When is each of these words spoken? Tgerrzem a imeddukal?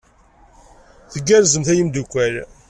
Tgerrzem 1.13 1.63
a 1.71 1.73
imeddukal? 1.81 2.35